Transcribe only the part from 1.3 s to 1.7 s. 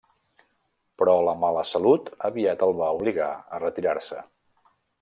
mala